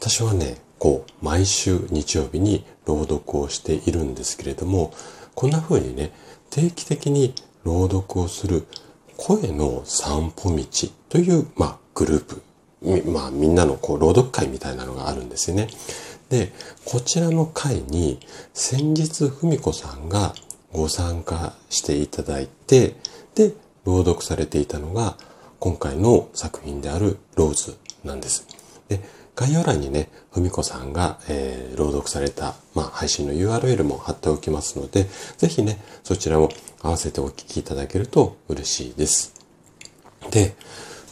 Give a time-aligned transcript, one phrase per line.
[0.00, 4.94] 私はねこう毎週日曜日に朗読をしているんですけれども
[5.34, 6.10] こんな風にね
[6.48, 8.66] 定期的に朗読をする
[9.18, 10.64] 声の散歩道
[11.10, 12.42] という、まあ、グループ
[13.12, 15.68] まあみんなのこう朗読会みたいなのがあるんですよね。
[16.30, 16.50] で、
[16.86, 18.20] こちらの会に
[18.54, 20.34] 先日ふ子さんが
[20.72, 22.94] ご参加していただいて、
[23.34, 23.52] で、
[23.84, 25.18] 朗読されていたのが
[25.58, 28.46] 今回の作品であるローズなんです。
[28.88, 29.00] で、
[29.36, 35.06] 概要欄にね、ふみこさんが、えー、朗読された、まあ、配信の URL も貼っておきますので、
[35.38, 36.50] ぜひね、そちらも
[36.82, 39.34] 合わせてお聞きいただけると嬉しいです。
[40.30, 40.54] で、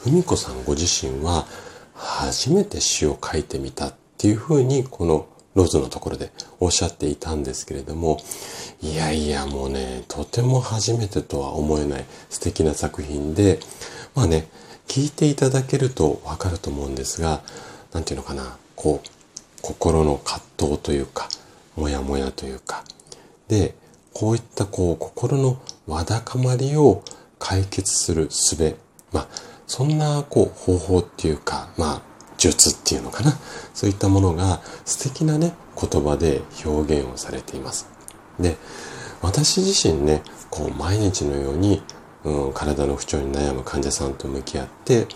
[0.03, 1.47] ふみこさんご自身は、
[1.95, 8.21] 初めて詩を書いてみたっていうふうに、このローズのところでおっしゃっていたんですけれども、
[8.81, 13.59] いやいやもうね、とても初めてとは思えない素敵な作品で、
[14.15, 14.49] まあね、
[14.87, 17.43] 聞いていただけるとわかると思うんですが、
[17.93, 19.09] なんていうのかな、こう、
[19.63, 21.29] 心の葛藤というか、
[21.77, 22.85] もやもやというか、
[23.49, 23.75] で、
[24.13, 27.03] こういったこう、心のわだかまりを
[27.39, 28.77] 解決する術、
[29.13, 29.29] まあ、
[29.67, 32.03] そんなこう、方法っていうか、まあ、
[32.37, 33.39] 術っていうのかな、
[33.75, 37.89] そういったものが素敵なね、言葉で表現をされています。
[38.39, 38.57] で、
[39.23, 41.83] 私自身ね、こう、毎日のように、
[42.25, 45.07] うん、体の不調に悩む患者さんと向き合って、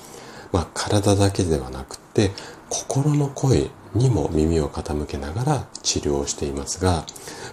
[0.53, 2.31] ま、体だけではなくて
[2.69, 7.05] 心の声にも耳を傾けながら治療をしていますが、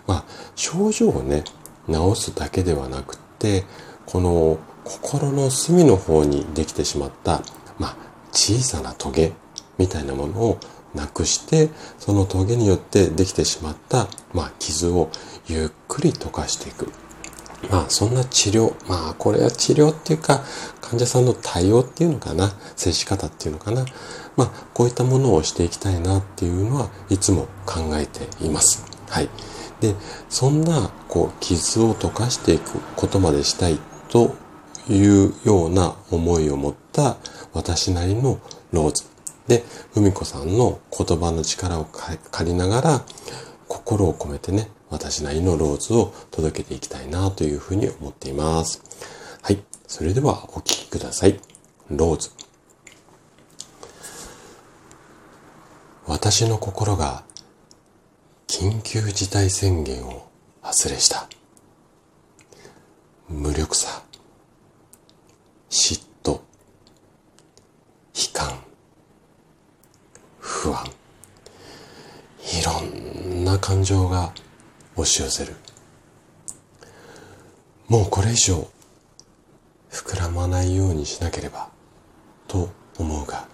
[0.08, 0.26] まあ、
[0.56, 1.44] 症状をね
[1.88, 3.66] 治すだけではなくて
[4.06, 7.42] この心の隅の方にできてしまった、
[7.78, 7.98] まあ、
[8.32, 9.34] 小さなトゲ
[9.78, 10.60] みたいなものを
[10.96, 11.70] なくして
[12.00, 15.10] そのトゲによってできてしまった、まあ、傷を
[15.48, 16.92] ゆっくり溶かしていく。
[17.70, 20.44] まあそんな治療、まあこれは治療っていうか
[20.82, 23.86] 患者さんの対応っていうのかな、接し方っていうのかな。
[24.38, 28.86] まあこういったものをしていきたいなっていうのはいつも考えています。
[29.10, 29.30] はい。
[29.82, 29.96] で、
[30.30, 34.36] そんなこう傷を溶かしていくことまでしたいと
[34.90, 37.18] いうような思いを持った
[37.54, 38.40] 私なりの
[38.72, 39.04] ローズ。
[39.48, 43.02] で、ふみこさんの言葉の力を借りながら
[43.68, 48.82] 心を込めてね、私なりのローズを届けていきたいなというふうに思っています。
[49.42, 49.60] はい。
[49.88, 51.40] それではお聴きください。
[51.90, 52.32] ローズ。
[56.06, 57.24] 私の心が
[58.48, 60.28] 緊急事態宣言を
[60.62, 61.30] 発令した。
[63.28, 64.02] 無力さ、
[65.70, 66.42] 嫉妬、悲
[68.34, 68.60] 観、
[70.40, 70.84] 不安、
[72.40, 74.34] いろんな感情が
[75.00, 75.56] 押し寄せる。
[77.88, 78.68] もうこれ以上
[79.90, 81.70] 膨らまないようにしなければ
[82.48, 83.48] と思うが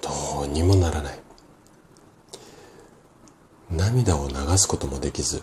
[0.00, 1.18] どうにもならない。
[3.70, 5.42] 涙を流すこともできず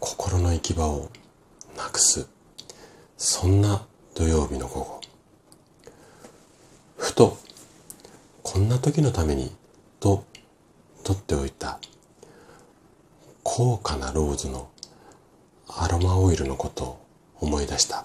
[0.00, 1.10] 心の行き場を
[1.76, 2.26] なくす
[3.18, 5.00] そんな土曜日の午後。
[6.96, 7.36] ふと
[8.42, 9.50] こんな時のために
[10.00, 10.24] と
[11.04, 11.80] 取っておいた。
[13.54, 14.70] 高価なローズの
[15.68, 17.06] アロマオイルのことを
[17.38, 18.02] 思い出した。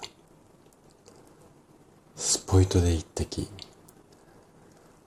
[2.16, 3.48] スポイトで一滴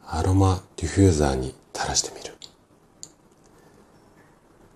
[0.08, 2.36] アロマディフューザーに垂らしてみる。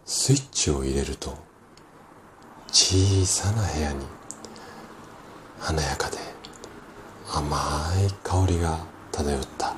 [0.06, 1.36] スイッチを入れると
[2.72, 4.06] 小さな部屋に
[5.58, 6.20] 華やかで
[7.34, 7.58] 甘
[8.08, 9.76] い香りが漂った。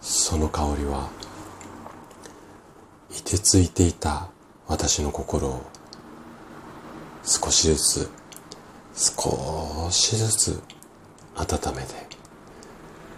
[0.00, 1.10] その香りは
[3.16, 4.28] いてついていた
[4.66, 5.62] 私の心を
[7.24, 8.10] 少しずつ
[8.94, 10.62] 少しずつ
[11.36, 11.94] 温めて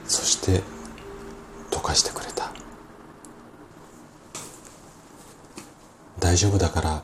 [0.07, 0.63] そして
[1.71, 2.53] 溶かしてくれた。
[6.21, 7.03] 大丈夫だから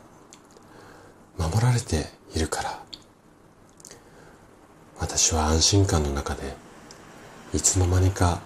[1.36, 2.80] 守られているから。
[4.98, 6.54] 私は安心感の中で
[7.52, 8.40] いつの間にか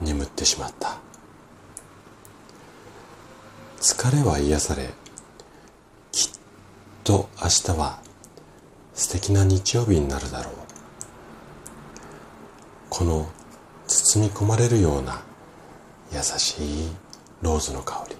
[0.00, 0.98] 眠ってしまった。
[3.80, 4.90] 疲れは癒され
[6.12, 6.30] きっ
[7.02, 8.02] と明日は
[8.92, 10.54] 素敵な日曜日になるだろう。
[12.90, 13.26] この
[13.86, 15.22] 包み込まれるような
[16.12, 16.88] 優しい
[17.40, 18.16] ローズの香り。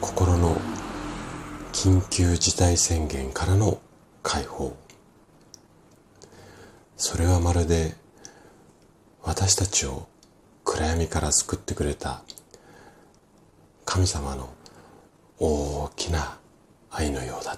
[0.00, 0.56] 心の
[1.72, 3.80] 緊急事態宣言からの
[4.24, 4.76] 解放。
[6.96, 7.94] それはまるで
[9.22, 10.08] 私たちを
[10.64, 12.24] 暗闇から救ってくれた
[13.94, 14.52] 神様の
[15.38, 16.36] 大きな
[16.90, 17.56] 愛のようだ